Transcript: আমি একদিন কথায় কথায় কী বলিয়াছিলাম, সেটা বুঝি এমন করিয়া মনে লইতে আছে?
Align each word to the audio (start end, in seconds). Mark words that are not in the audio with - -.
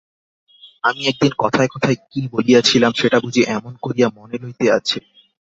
আমি 0.83 1.01
একদিন 1.07 1.31
কথায় 1.37 1.69
কথায় 1.73 1.97
কী 2.11 2.21
বলিয়াছিলাম, 2.33 2.91
সেটা 2.95 3.17
বুঝি 3.19 3.41
এমন 3.49 3.73
করিয়া 3.81 4.07
মনে 4.17 4.35
লইতে 4.41 4.65
আছে? 4.77 4.97